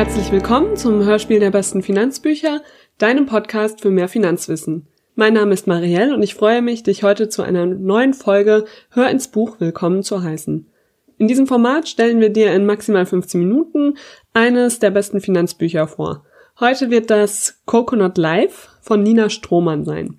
Herzlich 0.00 0.32
willkommen 0.32 0.78
zum 0.78 1.04
Hörspiel 1.04 1.40
der 1.40 1.50
besten 1.50 1.82
Finanzbücher, 1.82 2.62
deinem 2.96 3.26
Podcast 3.26 3.82
für 3.82 3.90
mehr 3.90 4.08
Finanzwissen. 4.08 4.86
Mein 5.14 5.34
Name 5.34 5.52
ist 5.52 5.66
Marielle 5.66 6.14
und 6.14 6.22
ich 6.22 6.34
freue 6.34 6.62
mich, 6.62 6.82
dich 6.82 7.02
heute 7.02 7.28
zu 7.28 7.42
einer 7.42 7.66
neuen 7.66 8.14
Folge 8.14 8.64
Hör 8.92 9.10
ins 9.10 9.28
Buch 9.28 9.60
willkommen 9.60 10.02
zu 10.02 10.22
heißen. 10.22 10.66
In 11.18 11.28
diesem 11.28 11.46
Format 11.46 11.86
stellen 11.86 12.18
wir 12.18 12.30
dir 12.30 12.50
in 12.54 12.64
maximal 12.64 13.04
15 13.04 13.40
Minuten 13.40 13.98
eines 14.32 14.78
der 14.78 14.90
besten 14.90 15.20
Finanzbücher 15.20 15.86
vor. 15.86 16.24
Heute 16.58 16.88
wird 16.88 17.10
das 17.10 17.60
Coconut 17.66 18.16
Life 18.16 18.70
von 18.80 19.02
Nina 19.02 19.28
Strohmann 19.28 19.84
sein. 19.84 20.18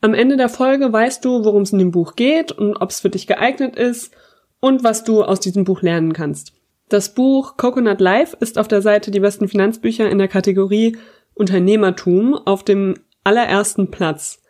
Am 0.00 0.14
Ende 0.14 0.36
der 0.36 0.48
Folge 0.48 0.92
weißt 0.92 1.24
du, 1.24 1.44
worum 1.44 1.62
es 1.62 1.72
in 1.72 1.78
dem 1.78 1.92
Buch 1.92 2.16
geht 2.16 2.50
und 2.50 2.74
ob 2.78 2.90
es 2.90 2.98
für 2.98 3.10
dich 3.10 3.28
geeignet 3.28 3.76
ist 3.76 4.12
und 4.58 4.82
was 4.82 5.04
du 5.04 5.22
aus 5.22 5.38
diesem 5.38 5.62
Buch 5.62 5.80
lernen 5.80 6.12
kannst. 6.12 6.55
Das 6.88 7.14
Buch 7.14 7.56
Coconut 7.56 8.00
Life 8.00 8.36
ist 8.38 8.58
auf 8.58 8.68
der 8.68 8.80
Seite 8.80 9.10
die 9.10 9.18
besten 9.18 9.48
Finanzbücher 9.48 10.08
in 10.08 10.18
der 10.18 10.28
Kategorie 10.28 10.96
Unternehmertum 11.34 12.34
auf 12.34 12.62
dem 12.62 12.94
allerersten 13.24 13.90
Platz. 13.90 14.40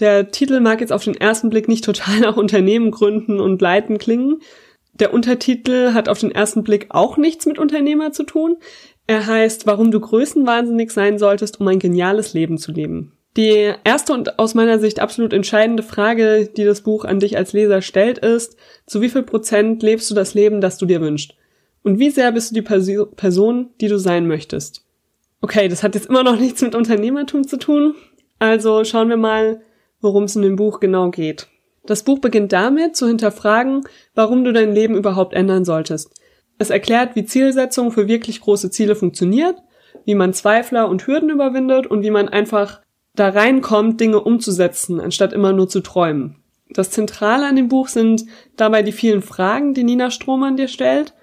Der 0.00 0.32
Titel 0.32 0.58
mag 0.58 0.80
jetzt 0.80 0.92
auf 0.92 1.04
den 1.04 1.14
ersten 1.14 1.50
Blick 1.50 1.68
nicht 1.68 1.84
total 1.84 2.18
nach 2.20 2.36
Unternehmen 2.36 2.90
gründen 2.90 3.38
und 3.38 3.62
leiten 3.62 3.98
klingen. 3.98 4.40
Der 4.94 5.14
Untertitel 5.14 5.92
hat 5.94 6.08
auf 6.08 6.18
den 6.18 6.32
ersten 6.32 6.64
Blick 6.64 6.86
auch 6.90 7.16
nichts 7.16 7.46
mit 7.46 7.60
Unternehmer 7.60 8.10
zu 8.10 8.24
tun. 8.24 8.56
Er 9.06 9.26
heißt, 9.26 9.66
warum 9.66 9.92
du 9.92 10.00
größenwahnsinnig 10.00 10.90
sein 10.90 11.18
solltest, 11.18 11.60
um 11.60 11.68
ein 11.68 11.78
geniales 11.78 12.34
Leben 12.34 12.58
zu 12.58 12.72
leben. 12.72 13.12
Die 13.36 13.72
erste 13.84 14.14
und 14.14 14.40
aus 14.40 14.54
meiner 14.54 14.80
Sicht 14.80 14.98
absolut 14.98 15.32
entscheidende 15.32 15.84
Frage, 15.84 16.50
die 16.56 16.64
das 16.64 16.80
Buch 16.80 17.04
an 17.04 17.20
dich 17.20 17.36
als 17.36 17.52
Leser 17.52 17.82
stellt, 17.82 18.18
ist, 18.18 18.56
zu 18.84 19.00
wie 19.00 19.08
viel 19.08 19.22
Prozent 19.22 19.80
lebst 19.84 20.10
du 20.10 20.16
das 20.16 20.34
Leben, 20.34 20.60
das 20.60 20.76
du 20.76 20.86
dir 20.86 21.00
wünschst? 21.00 21.37
Und 21.82 21.98
wie 21.98 22.10
sehr 22.10 22.32
bist 22.32 22.50
du 22.50 22.54
die 22.54 22.62
Perso 22.62 23.06
Person, 23.06 23.70
die 23.80 23.88
du 23.88 23.98
sein 23.98 24.26
möchtest? 24.26 24.84
Okay, 25.40 25.68
das 25.68 25.82
hat 25.82 25.94
jetzt 25.94 26.08
immer 26.08 26.22
noch 26.22 26.36
nichts 26.40 26.62
mit 26.62 26.74
Unternehmertum 26.74 27.46
zu 27.46 27.58
tun. 27.58 27.94
Also 28.38 28.84
schauen 28.84 29.08
wir 29.08 29.16
mal, 29.16 29.60
worum 30.00 30.24
es 30.24 30.36
in 30.36 30.42
dem 30.42 30.56
Buch 30.56 30.80
genau 30.80 31.10
geht. 31.10 31.48
Das 31.86 32.02
Buch 32.02 32.18
beginnt 32.18 32.52
damit, 32.52 32.96
zu 32.96 33.06
hinterfragen, 33.06 33.82
warum 34.14 34.44
du 34.44 34.52
dein 34.52 34.74
Leben 34.74 34.94
überhaupt 34.94 35.32
ändern 35.32 35.64
solltest. 35.64 36.12
Es 36.58 36.70
erklärt, 36.70 37.16
wie 37.16 37.24
Zielsetzung 37.24 37.92
für 37.92 38.08
wirklich 38.08 38.40
große 38.40 38.70
Ziele 38.70 38.94
funktioniert, 38.94 39.56
wie 40.04 40.14
man 40.14 40.34
Zweifler 40.34 40.88
und 40.88 41.06
Hürden 41.06 41.30
überwindet 41.30 41.86
und 41.86 42.02
wie 42.02 42.10
man 42.10 42.28
einfach 42.28 42.82
da 43.14 43.30
reinkommt, 43.30 44.00
Dinge 44.00 44.20
umzusetzen, 44.20 45.00
anstatt 45.00 45.32
immer 45.32 45.52
nur 45.52 45.68
zu 45.68 45.80
träumen. 45.80 46.36
Das 46.70 46.90
Zentrale 46.90 47.46
an 47.46 47.56
dem 47.56 47.68
Buch 47.68 47.88
sind 47.88 48.26
dabei 48.56 48.82
die 48.82 48.92
vielen 48.92 49.22
Fragen, 49.22 49.72
die 49.72 49.84
Nina 49.84 50.10
Strohmann 50.10 50.56
dir 50.56 50.68
stellt 50.68 51.14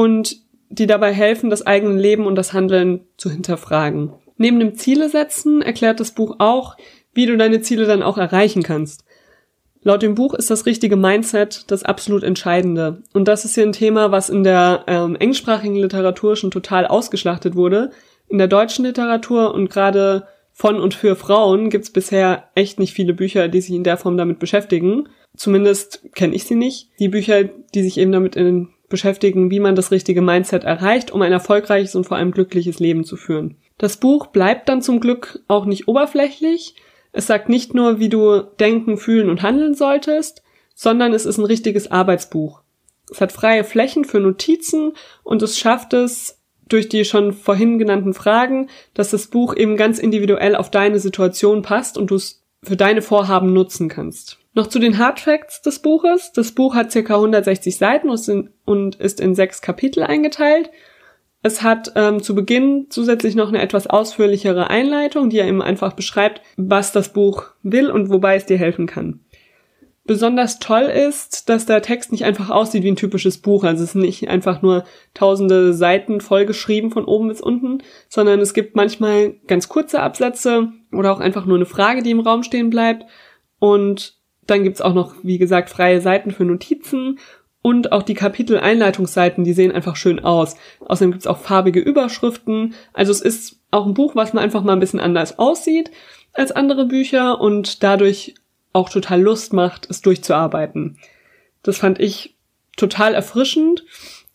und 0.00 0.38
die 0.70 0.86
dabei 0.86 1.12
helfen, 1.12 1.50
das 1.50 1.66
eigene 1.66 2.00
Leben 2.00 2.24
und 2.24 2.34
das 2.34 2.54
Handeln 2.54 3.02
zu 3.18 3.28
hinterfragen. 3.28 4.14
Neben 4.38 4.58
dem 4.58 4.74
Ziele 4.74 5.10
setzen 5.10 5.60
erklärt 5.60 6.00
das 6.00 6.12
Buch 6.12 6.36
auch, 6.38 6.78
wie 7.12 7.26
du 7.26 7.36
deine 7.36 7.60
Ziele 7.60 7.84
dann 7.84 8.02
auch 8.02 8.16
erreichen 8.16 8.62
kannst. 8.62 9.04
Laut 9.82 10.00
dem 10.00 10.14
Buch 10.14 10.32
ist 10.32 10.48
das 10.48 10.64
richtige 10.64 10.96
Mindset 10.96 11.70
das 11.70 11.82
absolut 11.82 12.22
Entscheidende. 12.22 13.02
Und 13.12 13.28
das 13.28 13.44
ist 13.44 13.56
hier 13.56 13.64
ein 13.64 13.72
Thema, 13.72 14.10
was 14.10 14.30
in 14.30 14.42
der 14.42 14.84
ähm, 14.86 15.16
englischsprachigen 15.16 15.76
Literatur 15.76 16.34
schon 16.34 16.50
total 16.50 16.86
ausgeschlachtet 16.86 17.54
wurde. 17.54 17.90
In 18.26 18.38
der 18.38 18.48
deutschen 18.48 18.86
Literatur 18.86 19.52
und 19.52 19.68
gerade 19.68 20.26
von 20.54 20.80
und 20.80 20.94
für 20.94 21.14
Frauen 21.14 21.68
gibt's 21.68 21.90
bisher 21.90 22.44
echt 22.54 22.78
nicht 22.78 22.94
viele 22.94 23.12
Bücher, 23.12 23.48
die 23.48 23.60
sich 23.60 23.74
in 23.74 23.84
der 23.84 23.98
Form 23.98 24.16
damit 24.16 24.38
beschäftigen. 24.38 25.10
Zumindest 25.36 26.08
kenne 26.14 26.34
ich 26.34 26.44
sie 26.44 26.54
nicht. 26.54 26.88
Die 26.98 27.10
Bücher, 27.10 27.44
die 27.44 27.82
sich 27.82 27.98
eben 27.98 28.12
damit 28.12 28.34
in, 28.34 28.70
beschäftigen, 28.90 29.50
wie 29.50 29.60
man 29.60 29.74
das 29.74 29.90
richtige 29.90 30.20
Mindset 30.20 30.64
erreicht, 30.64 31.10
um 31.10 31.22
ein 31.22 31.32
erfolgreiches 31.32 31.94
und 31.94 32.04
vor 32.04 32.18
allem 32.18 32.32
glückliches 32.32 32.78
Leben 32.78 33.04
zu 33.04 33.16
führen. 33.16 33.56
Das 33.78 33.96
Buch 33.96 34.26
bleibt 34.26 34.68
dann 34.68 34.82
zum 34.82 35.00
Glück 35.00 35.40
auch 35.48 35.64
nicht 35.64 35.88
oberflächlich. 35.88 36.74
Es 37.12 37.26
sagt 37.26 37.48
nicht 37.48 37.72
nur, 37.72 37.98
wie 37.98 38.10
du 38.10 38.42
denken, 38.60 38.98
fühlen 38.98 39.30
und 39.30 39.40
handeln 39.40 39.74
solltest, 39.74 40.42
sondern 40.74 41.14
es 41.14 41.24
ist 41.24 41.38
ein 41.38 41.46
richtiges 41.46 41.90
Arbeitsbuch. 41.90 42.60
Es 43.10 43.20
hat 43.22 43.32
freie 43.32 43.64
Flächen 43.64 44.04
für 44.04 44.20
Notizen 44.20 44.92
und 45.24 45.42
es 45.42 45.58
schafft 45.58 45.94
es, 45.94 46.36
durch 46.68 46.88
die 46.88 47.04
schon 47.04 47.32
vorhin 47.32 47.78
genannten 47.78 48.14
Fragen, 48.14 48.68
dass 48.94 49.10
das 49.10 49.26
Buch 49.26 49.56
eben 49.56 49.76
ganz 49.76 49.98
individuell 49.98 50.54
auf 50.54 50.70
deine 50.70 51.00
Situation 51.00 51.62
passt 51.62 51.98
und 51.98 52.10
du 52.10 52.14
es 52.14 52.39
für 52.62 52.76
deine 52.76 53.02
Vorhaben 53.02 53.52
nutzen 53.52 53.88
kannst. 53.88 54.38
Noch 54.52 54.66
zu 54.66 54.78
den 54.78 54.98
Hard 54.98 55.20
Facts 55.20 55.62
des 55.62 55.78
Buches. 55.78 56.32
Das 56.32 56.52
Buch 56.52 56.74
hat 56.74 56.92
ca. 56.92 56.98
160 57.14 57.76
Seiten 57.76 58.10
und 58.64 58.96
ist 58.96 59.20
in 59.20 59.34
sechs 59.34 59.62
Kapitel 59.62 60.02
eingeteilt. 60.02 60.70
Es 61.42 61.62
hat 61.62 61.92
ähm, 61.96 62.22
zu 62.22 62.34
Beginn 62.34 62.86
zusätzlich 62.90 63.34
noch 63.34 63.48
eine 63.48 63.62
etwas 63.62 63.86
ausführlichere 63.86 64.68
Einleitung, 64.68 65.30
die 65.30 65.38
ja 65.38 65.46
eben 65.46 65.62
einfach 65.62 65.94
beschreibt, 65.94 66.42
was 66.56 66.92
das 66.92 67.12
Buch 67.12 67.44
will 67.62 67.90
und 67.90 68.10
wobei 68.10 68.36
es 68.36 68.44
dir 68.44 68.58
helfen 68.58 68.86
kann. 68.86 69.20
Besonders 70.04 70.58
toll 70.58 70.82
ist, 70.82 71.48
dass 71.48 71.66
der 71.66 71.82
Text 71.82 72.10
nicht 72.10 72.24
einfach 72.24 72.50
aussieht 72.50 72.82
wie 72.82 72.90
ein 72.90 72.96
typisches 72.96 73.38
Buch. 73.38 73.64
Also 73.64 73.84
es 73.84 73.90
ist 73.90 73.94
nicht 73.94 74.28
einfach 74.28 74.60
nur 74.60 74.84
tausende 75.14 75.72
Seiten 75.72 76.20
vollgeschrieben 76.20 76.90
von 76.90 77.04
oben 77.04 77.28
bis 77.28 77.40
unten, 77.40 77.82
sondern 78.08 78.40
es 78.40 78.52
gibt 78.52 78.76
manchmal 78.76 79.34
ganz 79.46 79.68
kurze 79.68 80.00
Absätze 80.00 80.72
oder 80.92 81.12
auch 81.12 81.20
einfach 81.20 81.46
nur 81.46 81.56
eine 81.56 81.66
Frage, 81.66 82.02
die 82.02 82.10
im 82.10 82.20
Raum 82.20 82.42
stehen 82.42 82.70
bleibt. 82.70 83.04
Und 83.58 84.18
dann 84.46 84.64
gibt's 84.64 84.80
auch 84.80 84.94
noch, 84.94 85.14
wie 85.22 85.38
gesagt, 85.38 85.70
freie 85.70 86.00
Seiten 86.00 86.30
für 86.30 86.44
Notizen 86.44 87.18
und 87.62 87.92
auch 87.92 88.02
die 88.02 88.14
Kapitel-Einleitungsseiten, 88.14 89.44
die 89.44 89.52
sehen 89.52 89.72
einfach 89.72 89.96
schön 89.96 90.20
aus. 90.20 90.56
Außerdem 90.80 91.12
gibt's 91.12 91.26
auch 91.26 91.38
farbige 91.38 91.80
Überschriften. 91.80 92.74
Also 92.92 93.12
es 93.12 93.20
ist 93.20 93.60
auch 93.70 93.86
ein 93.86 93.94
Buch, 93.94 94.16
was 94.16 94.32
man 94.32 94.42
einfach 94.42 94.62
mal 94.62 94.72
ein 94.72 94.80
bisschen 94.80 95.00
anders 95.00 95.38
aussieht 95.38 95.90
als 96.32 96.52
andere 96.52 96.86
Bücher 96.86 97.40
und 97.40 97.82
dadurch 97.82 98.34
auch 98.72 98.88
total 98.88 99.20
Lust 99.20 99.52
macht, 99.52 99.88
es 99.90 100.00
durchzuarbeiten. 100.00 100.98
Das 101.62 101.78
fand 101.78 102.00
ich 102.00 102.36
total 102.76 103.14
erfrischend 103.14 103.84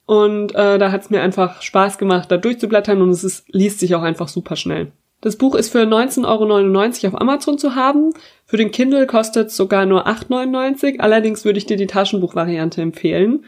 und 0.06 0.54
äh, 0.54 0.78
da 0.78 0.92
hat 0.92 1.02
es 1.02 1.10
mir 1.10 1.22
einfach 1.22 1.62
Spaß 1.62 1.98
gemacht, 1.98 2.30
da 2.30 2.38
durchzublättern 2.38 3.02
und 3.02 3.10
es 3.10 3.24
ist, 3.24 3.46
liest 3.52 3.80
sich 3.80 3.96
auch 3.96 4.04
einfach 4.04 4.28
super 4.28 4.56
schnell. 4.56 4.92
Das 5.26 5.38
Buch 5.38 5.56
ist 5.56 5.72
für 5.72 5.80
19,99 5.80 7.06
Euro 7.06 7.16
auf 7.16 7.20
Amazon 7.20 7.58
zu 7.58 7.74
haben. 7.74 8.12
Für 8.46 8.58
den 8.58 8.70
Kindle 8.70 9.08
kostet 9.08 9.48
es 9.48 9.58
sogar 9.58 9.88
nur 9.88 10.06
8,99 10.06 10.84
Euro. 10.84 10.96
Allerdings 11.00 11.46
würde 11.46 11.58
ich 11.58 11.66
dir 11.66 11.78
die 11.78 11.88
Taschenbuchvariante 11.88 12.80
empfehlen, 12.80 13.44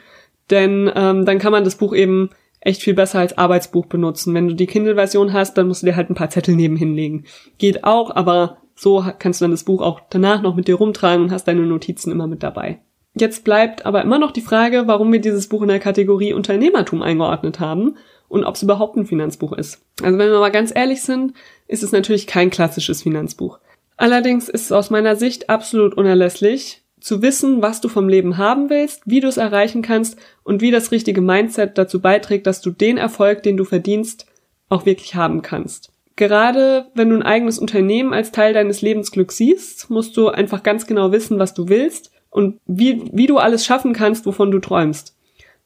denn 0.50 0.92
ähm, 0.96 1.24
dann 1.26 1.38
kann 1.38 1.52
man 1.52 1.64
das 1.64 1.76
Buch 1.76 1.94
eben 1.94 2.32
echt 2.62 2.82
viel 2.82 2.96
besser 2.96 3.20
als 3.20 3.38
Arbeitsbuch 3.38 3.86
benutzen. 3.86 4.34
Wenn 4.34 4.48
du 4.48 4.56
die 4.56 4.66
Kindle-Version 4.66 5.34
hast, 5.34 5.56
dann 5.56 5.68
musst 5.68 5.84
du 5.84 5.86
dir 5.86 5.96
halt 5.96 6.10
ein 6.10 6.16
paar 6.16 6.32
Zettel 6.32 6.56
nebenhin 6.56 6.96
legen. 6.96 7.26
Geht 7.60 7.84
auch, 7.84 8.16
aber 8.16 8.58
so 8.74 9.06
kannst 9.20 9.40
du 9.40 9.44
dann 9.44 9.52
das 9.52 9.64
Buch 9.64 9.84
auch 9.84 10.02
danach 10.10 10.42
noch 10.42 10.56
mit 10.56 10.68
dir 10.68 10.78
rumtragen 10.78 11.26
und 11.26 11.32
hast 11.32 11.48
deine 11.48 11.62
Notizen 11.62 12.12
immer 12.12 12.26
mit 12.26 12.42
dabei. 12.42 12.80
Jetzt 13.14 13.44
bleibt 13.44 13.86
aber 13.86 14.02
immer 14.02 14.18
noch 14.18 14.32
die 14.32 14.42
Frage, 14.42 14.88
warum 14.88 15.14
wir 15.14 15.22
dieses 15.22 15.48
Buch 15.48 15.62
in 15.62 15.68
der 15.68 15.80
Kategorie 15.80 16.34
Unternehmertum 16.34 17.04
eingeordnet 17.04 17.60
haben 17.60 17.98
und 18.28 18.44
ob 18.44 18.56
es 18.56 18.64
überhaupt 18.64 18.98
ein 18.98 19.06
Finanzbuch 19.06 19.54
ist. 19.54 19.82
Also 20.02 20.18
wenn 20.18 20.32
wir 20.32 20.40
mal 20.40 20.52
ganz 20.52 20.72
ehrlich 20.76 21.02
sind, 21.02 21.34
ist 21.68 21.84
es 21.84 21.92
natürlich 21.92 22.28
kein 22.28 22.50
klassisches 22.50 23.04
Finanzbuch. 23.04 23.60
Allerdings 23.96 24.50
ist 24.50 24.66
es 24.66 24.72
aus 24.72 24.90
meiner 24.90 25.16
Sicht 25.16 25.50
absolut 25.50 25.96
unerlässlich, 25.96 26.84
zu 27.00 27.22
wissen, 27.22 27.62
was 27.62 27.80
du 27.80 27.90
vom 27.90 28.10
Leben 28.10 28.38
haben 28.38 28.70
willst, 28.70 29.04
wie 29.06 29.20
du 29.20 29.28
es 29.28 29.38
erreichen 29.38 29.82
kannst 29.82 30.18
und 30.44 30.62
wie 30.62 30.72
das 30.72 30.92
richtige 30.92 31.22
Mindset 31.22 31.78
dazu 31.78 32.02
beiträgt, 32.02 32.48
dass 32.48 32.62
du 32.62 32.72
den 32.72 32.98
Erfolg, 32.98 33.44
den 33.44 33.58
du 33.58 33.66
verdienst, 33.66 34.26
auch 34.70 34.86
wirklich 34.86 35.16
haben 35.16 35.42
kannst. 35.42 35.92
Gerade 36.16 36.88
wenn 36.96 37.10
du 37.10 37.16
ein 37.16 37.24
eigenes 37.24 37.60
Unternehmen 37.60 38.14
als 38.14 38.32
Teil 38.32 38.54
deines 38.54 38.82
Lebensglücks 38.82 39.38
siehst, 39.38 39.90
musst 39.90 40.18
du 40.18 40.30
einfach 40.30 40.64
ganz 40.64 40.88
genau 40.88 41.12
wissen, 41.12 41.38
was 41.38 41.54
du 41.54 41.70
willst 41.70 42.12
und 42.32 42.60
wie, 42.66 43.04
wie 43.14 43.28
du 43.28 43.38
alles 43.38 43.66
schaffen 43.66 43.94
kannst, 43.94 44.26
wovon 44.26 44.50
du 44.50 44.60
träumst. 44.60 45.16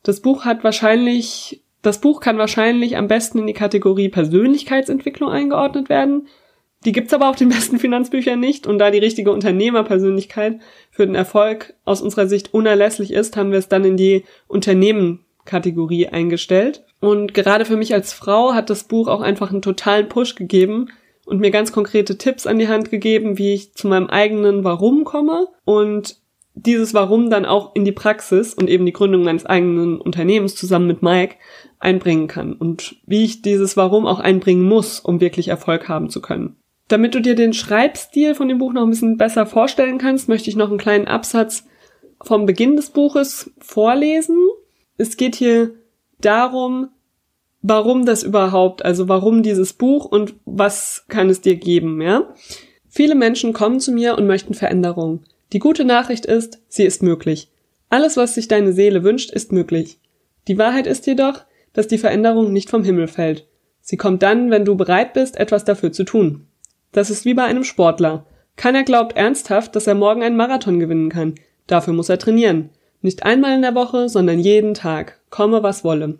Das 0.03 0.19
Buch 0.19 0.43
hat 0.43 0.63
wahrscheinlich, 0.63 1.60
das 1.81 1.99
Buch 1.99 2.19
kann 2.19 2.37
wahrscheinlich 2.37 2.97
am 2.97 3.07
besten 3.07 3.39
in 3.39 3.47
die 3.47 3.53
Kategorie 3.53 4.09
Persönlichkeitsentwicklung 4.09 5.29
eingeordnet 5.29 5.89
werden. 5.89 6.27
Die 6.85 6.91
gibt's 6.91 7.13
aber 7.13 7.29
auf 7.29 7.35
den 7.35 7.49
besten 7.49 7.79
Finanzbüchern 7.79 8.39
nicht 8.39 8.67
und 8.67 8.79
da 8.79 8.91
die 8.91 8.99
richtige 8.99 9.31
Unternehmerpersönlichkeit 9.31 10.59
für 10.91 11.05
den 11.05 11.15
Erfolg 11.15 11.73
aus 11.85 12.01
unserer 12.01 12.27
Sicht 12.27 12.53
unerlässlich 12.53 13.11
ist, 13.11 13.37
haben 13.37 13.51
wir 13.51 13.59
es 13.59 13.67
dann 13.67 13.85
in 13.85 13.97
die 13.97 14.23
Unternehmen 14.47 15.25
Kategorie 15.45 16.07
eingestellt. 16.07 16.83
Und 16.99 17.33
gerade 17.33 17.65
für 17.65 17.77
mich 17.77 17.93
als 17.93 18.13
Frau 18.13 18.53
hat 18.53 18.69
das 18.69 18.83
Buch 18.83 19.07
auch 19.07 19.21
einfach 19.21 19.51
einen 19.51 19.63
totalen 19.63 20.07
Push 20.07 20.35
gegeben 20.35 20.89
und 21.25 21.39
mir 21.39 21.51
ganz 21.51 21.71
konkrete 21.71 22.17
Tipps 22.17 22.45
an 22.45 22.59
die 22.59 22.67
Hand 22.67 22.91
gegeben, 22.91 23.37
wie 23.37 23.53
ich 23.53 23.73
zu 23.73 23.87
meinem 23.87 24.07
eigenen 24.07 24.63
Warum 24.63 25.03
komme 25.03 25.47
und 25.65 26.20
dieses 26.53 26.93
Warum 26.93 27.29
dann 27.29 27.45
auch 27.45 27.75
in 27.75 27.85
die 27.85 27.91
Praxis 27.91 28.53
und 28.53 28.69
eben 28.69 28.85
die 28.85 28.93
Gründung 28.93 29.23
meines 29.23 29.45
eigenen 29.45 29.99
Unternehmens 30.01 30.55
zusammen 30.55 30.87
mit 30.87 31.01
Mike 31.01 31.35
einbringen 31.79 32.27
kann 32.27 32.53
und 32.53 32.97
wie 33.05 33.23
ich 33.23 33.41
dieses 33.41 33.77
Warum 33.77 34.05
auch 34.05 34.19
einbringen 34.19 34.67
muss, 34.67 34.99
um 34.99 35.21
wirklich 35.21 35.47
Erfolg 35.47 35.87
haben 35.87 36.09
zu 36.09 36.21
können. 36.21 36.57
Damit 36.87 37.15
du 37.15 37.21
dir 37.21 37.35
den 37.35 37.53
Schreibstil 37.53 38.35
von 38.35 38.49
dem 38.49 38.57
Buch 38.57 38.73
noch 38.73 38.83
ein 38.83 38.89
bisschen 38.89 39.17
besser 39.17 39.45
vorstellen 39.45 39.97
kannst, 39.97 40.27
möchte 40.27 40.49
ich 40.49 40.57
noch 40.57 40.69
einen 40.69 40.77
kleinen 40.77 41.07
Absatz 41.07 41.65
vom 42.21 42.45
Beginn 42.45 42.75
des 42.75 42.89
Buches 42.89 43.51
vorlesen. 43.59 44.37
Es 44.97 45.15
geht 45.15 45.35
hier 45.35 45.71
darum, 46.19 46.89
warum 47.61 48.05
das 48.05 48.23
überhaupt, 48.23 48.83
also 48.83 49.07
warum 49.07 49.41
dieses 49.41 49.73
Buch 49.73 50.05
und 50.05 50.35
was 50.45 51.05
kann 51.07 51.29
es 51.29 51.41
dir 51.41 51.55
geben, 51.55 52.01
ja? 52.01 52.33
Viele 52.89 53.15
Menschen 53.15 53.53
kommen 53.53 53.79
zu 53.79 53.93
mir 53.93 54.17
und 54.17 54.27
möchten 54.27 54.53
Veränderung. 54.53 55.23
Die 55.53 55.59
gute 55.59 55.83
Nachricht 55.83 56.25
ist, 56.25 56.59
sie 56.69 56.83
ist 56.83 57.03
möglich. 57.03 57.51
Alles, 57.89 58.15
was 58.15 58.35
sich 58.35 58.47
deine 58.47 58.71
Seele 58.71 59.03
wünscht, 59.03 59.31
ist 59.31 59.51
möglich. 59.51 59.99
Die 60.47 60.57
Wahrheit 60.57 60.87
ist 60.87 61.07
jedoch, 61.07 61.43
dass 61.73 61.87
die 61.87 61.97
Veränderung 61.97 62.53
nicht 62.53 62.69
vom 62.69 62.83
Himmel 62.83 63.07
fällt. 63.07 63.47
Sie 63.81 63.97
kommt 63.97 64.23
dann, 64.23 64.49
wenn 64.49 64.63
du 64.63 64.75
bereit 64.75 65.13
bist, 65.13 65.37
etwas 65.37 65.65
dafür 65.65 65.91
zu 65.91 66.03
tun. 66.03 66.47
Das 66.93 67.09
ist 67.09 67.25
wie 67.25 67.33
bei 67.33 67.43
einem 67.43 67.63
Sportler. 67.63 68.25
Keiner 68.55 68.83
glaubt 68.83 69.17
ernsthaft, 69.17 69.75
dass 69.75 69.87
er 69.87 69.95
morgen 69.95 70.23
einen 70.23 70.37
Marathon 70.37 70.79
gewinnen 70.79 71.09
kann. 71.09 71.35
Dafür 71.67 71.93
muss 71.93 72.09
er 72.09 72.19
trainieren. 72.19 72.69
Nicht 73.01 73.23
einmal 73.23 73.55
in 73.55 73.61
der 73.61 73.75
Woche, 73.75 74.07
sondern 74.07 74.39
jeden 74.39 74.73
Tag. 74.73 75.19
Komme, 75.29 75.63
was 75.63 75.83
wolle. 75.83 76.19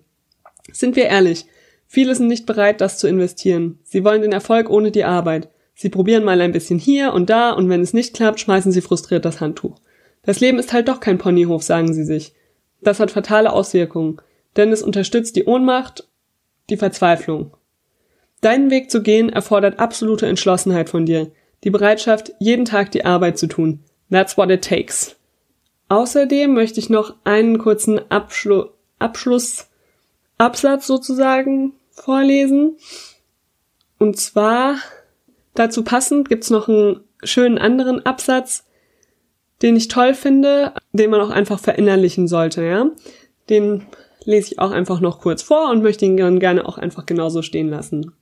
Sind 0.72 0.96
wir 0.96 1.06
ehrlich, 1.06 1.46
viele 1.88 2.16
sind 2.16 2.28
nicht 2.28 2.46
bereit, 2.46 2.82
das 2.82 2.98
zu 2.98 3.08
investieren. 3.08 3.80
Sie 3.84 4.04
wollen 4.04 4.22
den 4.22 4.32
Erfolg 4.32 4.70
ohne 4.70 4.92
die 4.92 5.04
Arbeit. 5.04 5.50
Sie 5.82 5.90
probieren 5.90 6.24
mal 6.24 6.40
ein 6.42 6.52
bisschen 6.52 6.78
hier 6.78 7.12
und 7.12 7.32
da 7.32 7.50
und 7.50 7.68
wenn 7.68 7.82
es 7.82 7.92
nicht 7.92 8.14
klappt, 8.14 8.40
schmeißen 8.40 8.72
sie 8.72 8.82
frustriert 8.82 9.26
das 9.26 9.42
Handtuch. 9.42 9.78
Das 10.22 10.40
Leben 10.40 10.60
ist 10.60 10.74
halt 10.74 10.88
doch 10.88 11.00
kein 11.00 11.18
Ponyhof, 11.18 11.64
sagen 11.64 11.92
sie 11.92 12.04
sich. 12.04 12.36
Das 12.82 13.00
hat 13.00 13.10
fatale 13.10 13.52
Auswirkungen, 13.52 14.22
denn 14.58 14.72
es 14.72 14.84
unterstützt 14.84 15.36
die 15.38 15.46
Ohnmacht, 15.46 16.08
die 16.70 16.78
Verzweiflung. 16.78 17.58
Deinen 18.42 18.70
Weg 18.70 18.92
zu 18.92 19.02
gehen 19.02 19.30
erfordert 19.30 19.80
absolute 19.80 20.28
Entschlossenheit 20.28 20.88
von 20.88 21.08
dir, 21.08 21.32
die 21.64 21.72
Bereitschaft, 21.72 22.32
jeden 22.38 22.66
Tag 22.66 22.92
die 22.92 23.04
Arbeit 23.04 23.40
zu 23.40 23.48
tun. 23.48 23.80
That's 24.12 24.38
what 24.38 24.52
it 24.52 24.64
takes. 24.64 25.16
Außerdem 25.90 26.54
möchte 26.54 26.80
ich 26.80 26.92
noch 26.92 27.16
einen 27.24 27.58
kurzen 27.58 28.00
Abschlu 28.12 28.66
Abschluss 29.00 29.68
Absatz 30.38 30.86
sozusagen 30.86 31.74
vorlesen. 31.90 32.78
Und 33.98 34.20
zwar 34.20 34.76
dazu 35.54 35.84
passend 35.84 36.30
gibt's 36.30 36.50
noch 36.50 36.68
einen 36.68 37.02
schönen 37.24 37.58
anderen 37.58 38.06
Absatz, 38.06 38.66
den 39.62 39.76
ich 39.76 39.88
toll 39.88 40.14
finde, 40.14 40.74
den 40.92 41.10
man 41.10 41.22
auch 41.22 41.30
einfach 41.30 41.60
verinnerlichen 41.60 42.28
sollte, 42.28 42.64
ja. 42.64 42.90
Den 43.50 43.84
lese 44.24 44.54
ich 44.54 44.60
auch 44.60 44.72
einfach 44.72 45.00
noch 45.02 45.20
kurz 45.20 45.42
vor 45.42 45.70
und 45.70 45.84
möchte 45.84 46.06
ihn 46.06 46.18
dann 46.18 46.40
gerne 46.40 46.68
auch 46.68 46.78
einfach 46.78 47.06
genauso 47.06 47.42
stehen 47.42 47.70
lassen. 47.70 48.14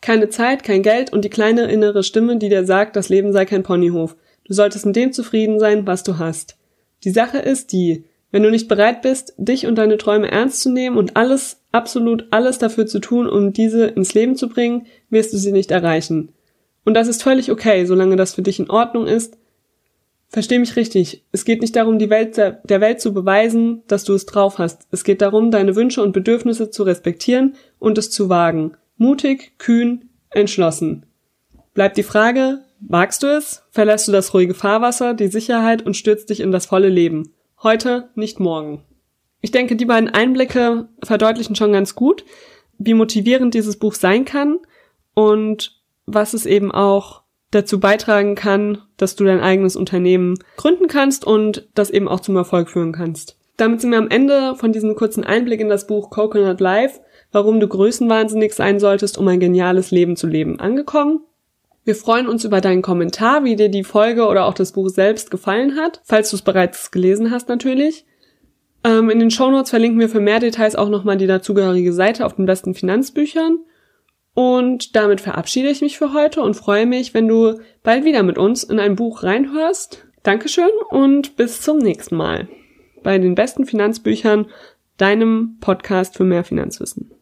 Keine 0.00 0.28
Zeit, 0.28 0.62
kein 0.62 0.82
Geld 0.82 1.12
und 1.12 1.24
die 1.24 1.30
kleine 1.30 1.70
innere 1.70 2.02
Stimme, 2.02 2.36
die 2.36 2.48
dir 2.48 2.64
sagt, 2.64 2.96
das 2.96 3.08
Leben 3.08 3.32
sei 3.32 3.44
kein 3.44 3.62
Ponyhof. 3.62 4.16
Du 4.44 4.54
solltest 4.54 4.86
in 4.86 4.92
dem 4.92 5.12
zufrieden 5.12 5.58
sein, 5.58 5.86
was 5.86 6.02
du 6.02 6.18
hast. 6.18 6.56
Die 7.04 7.10
Sache 7.10 7.38
ist 7.38 7.72
die, 7.72 8.04
wenn 8.30 8.42
du 8.42 8.50
nicht 8.50 8.68
bereit 8.68 9.02
bist, 9.02 9.34
dich 9.36 9.66
und 9.66 9.76
deine 9.76 9.98
Träume 9.98 10.30
ernst 10.30 10.60
zu 10.60 10.70
nehmen 10.70 10.96
und 10.96 11.16
alles, 11.16 11.62
absolut 11.72 12.28
alles 12.30 12.58
dafür 12.58 12.86
zu 12.86 12.98
tun, 12.98 13.28
um 13.28 13.52
diese 13.52 13.86
ins 13.86 14.14
Leben 14.14 14.36
zu 14.36 14.48
bringen, 14.48 14.86
wirst 15.10 15.32
du 15.32 15.38
sie 15.38 15.52
nicht 15.52 15.70
erreichen. 15.70 16.32
Und 16.88 16.94
das 16.94 17.06
ist 17.06 17.22
völlig 17.22 17.52
okay, 17.52 17.84
solange 17.84 18.16
das 18.16 18.34
für 18.34 18.40
dich 18.40 18.58
in 18.58 18.70
Ordnung 18.70 19.06
ist. 19.06 19.36
Versteh 20.30 20.58
mich 20.58 20.74
richtig. 20.74 21.22
Es 21.32 21.44
geht 21.44 21.60
nicht 21.60 21.76
darum, 21.76 21.98
die 21.98 22.08
Welt 22.08 22.38
der, 22.38 22.62
Welt 22.80 23.02
zu 23.02 23.12
beweisen, 23.12 23.82
dass 23.88 24.04
du 24.04 24.14
es 24.14 24.24
drauf 24.24 24.56
hast. 24.56 24.88
Es 24.90 25.04
geht 25.04 25.20
darum, 25.20 25.50
deine 25.50 25.76
Wünsche 25.76 26.02
und 26.02 26.14
Bedürfnisse 26.14 26.70
zu 26.70 26.84
respektieren 26.84 27.56
und 27.78 27.98
es 27.98 28.10
zu 28.10 28.30
wagen. 28.30 28.72
Mutig, 28.96 29.58
kühn, 29.58 30.08
entschlossen. 30.30 31.04
Bleibt 31.74 31.98
die 31.98 32.02
Frage, 32.02 32.60
wagst 32.80 33.22
du 33.22 33.26
es? 33.26 33.64
Verlässt 33.70 34.08
du 34.08 34.12
das 34.12 34.32
ruhige 34.32 34.54
Fahrwasser, 34.54 35.12
die 35.12 35.28
Sicherheit 35.28 35.84
und 35.84 35.94
stürzt 35.94 36.30
dich 36.30 36.40
in 36.40 36.52
das 36.52 36.64
volle 36.64 36.88
Leben? 36.88 37.34
Heute, 37.62 38.08
nicht 38.14 38.40
morgen. 38.40 38.82
Ich 39.42 39.50
denke, 39.50 39.76
die 39.76 39.84
beiden 39.84 40.08
Einblicke 40.08 40.88
verdeutlichen 41.02 41.54
schon 41.54 41.74
ganz 41.74 41.94
gut, 41.94 42.24
wie 42.78 42.94
motivierend 42.94 43.52
dieses 43.52 43.78
Buch 43.78 43.92
sein 43.92 44.24
kann 44.24 44.56
und 45.12 45.77
was 46.08 46.34
es 46.34 46.46
eben 46.46 46.72
auch 46.72 47.22
dazu 47.50 47.80
beitragen 47.80 48.34
kann, 48.34 48.78
dass 48.96 49.16
du 49.16 49.24
dein 49.24 49.40
eigenes 49.40 49.76
Unternehmen 49.76 50.38
gründen 50.56 50.88
kannst 50.88 51.26
und 51.26 51.68
das 51.74 51.90
eben 51.90 52.08
auch 52.08 52.20
zum 52.20 52.36
Erfolg 52.36 52.68
führen 52.68 52.92
kannst. 52.92 53.38
Damit 53.56 53.80
sind 53.80 53.90
wir 53.90 53.98
am 53.98 54.08
Ende 54.08 54.54
von 54.56 54.72
diesem 54.72 54.94
kurzen 54.94 55.24
Einblick 55.24 55.60
in 55.60 55.68
das 55.68 55.86
Buch 55.86 56.10
Coconut 56.10 56.60
Life, 56.60 57.00
warum 57.32 57.58
du 57.60 57.66
größenwahnsinnig 57.66 58.54
sein 58.54 58.78
solltest, 58.78 59.18
um 59.18 59.26
ein 59.28 59.40
geniales 59.40 59.90
Leben 59.90 60.16
zu 60.16 60.26
leben, 60.26 60.60
angekommen. 60.60 61.20
Wir 61.84 61.94
freuen 61.94 62.28
uns 62.28 62.44
über 62.44 62.60
deinen 62.60 62.82
Kommentar, 62.82 63.44
wie 63.44 63.56
dir 63.56 63.70
die 63.70 63.82
Folge 63.82 64.26
oder 64.26 64.44
auch 64.44 64.54
das 64.54 64.72
Buch 64.72 64.90
selbst 64.90 65.30
gefallen 65.30 65.76
hat, 65.76 66.02
falls 66.04 66.30
du 66.30 66.36
es 66.36 66.42
bereits 66.42 66.90
gelesen 66.90 67.30
hast 67.30 67.48
natürlich. 67.48 68.04
Ähm, 68.84 69.10
in 69.10 69.18
den 69.18 69.30
Shownotes 69.30 69.70
verlinken 69.70 69.98
wir 69.98 70.08
für 70.08 70.20
mehr 70.20 70.38
Details 70.38 70.76
auch 70.76 70.88
nochmal 70.88 71.16
die 71.16 71.26
dazugehörige 71.26 71.92
Seite 71.92 72.26
auf 72.26 72.34
den 72.34 72.46
besten 72.46 72.74
Finanzbüchern. 72.74 73.58
Und 74.38 74.94
damit 74.94 75.20
verabschiede 75.20 75.68
ich 75.68 75.80
mich 75.80 75.98
für 75.98 76.12
heute 76.12 76.42
und 76.42 76.54
freue 76.54 76.86
mich, 76.86 77.12
wenn 77.12 77.26
du 77.26 77.58
bald 77.82 78.04
wieder 78.04 78.22
mit 78.22 78.38
uns 78.38 78.62
in 78.62 78.78
ein 78.78 78.94
Buch 78.94 79.24
reinhörst. 79.24 80.06
Dankeschön 80.22 80.70
und 80.90 81.34
bis 81.34 81.60
zum 81.60 81.78
nächsten 81.78 82.14
Mal 82.14 82.46
bei 83.02 83.18
den 83.18 83.34
besten 83.34 83.66
Finanzbüchern, 83.66 84.46
deinem 84.96 85.56
Podcast 85.58 86.16
für 86.16 86.22
mehr 86.22 86.44
Finanzwissen. 86.44 87.17